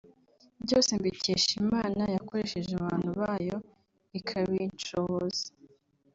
byose 0.63 0.89
mbikesha 0.99 1.51
Imana 1.63 2.01
yakoresheje 2.15 2.71
abantu 2.75 3.09
bayo 3.19 3.57
ikabinshoboza 4.19 5.45